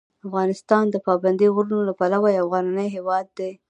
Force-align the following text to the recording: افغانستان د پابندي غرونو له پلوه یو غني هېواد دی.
افغانستان 0.27 0.83
د 0.89 0.95
پابندي 1.07 1.47
غرونو 1.55 1.79
له 1.87 1.93
پلوه 1.99 2.29
یو 2.39 2.45
غني 2.53 2.87
هېواد 2.95 3.25
دی. 3.37 3.51